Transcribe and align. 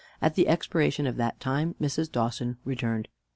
At 0.19 0.33
the 0.33 0.47
expiration 0.47 1.05
of 1.05 1.15
that 1.17 1.39
time 1.39 1.75
Mrs. 1.79 2.11
Dawson 2.11 2.57
returned. 2.65 3.07